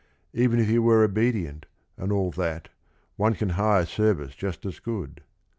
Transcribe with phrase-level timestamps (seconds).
[0.33, 2.69] Even if he were obedient and all that,
[3.17, 5.21] one can hire service just as good.